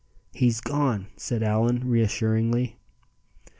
"He's 0.33 0.61
gone!" 0.61 1.09
said 1.15 1.43
Allan, 1.43 1.87
reassuringly. 1.87 2.79